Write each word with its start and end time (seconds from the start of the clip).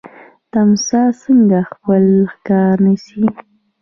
تمساح 0.51 1.07
څنګه 1.23 1.59
خپل 1.71 2.03
ښکار 2.33 2.75
نیسي؟ 2.85 3.23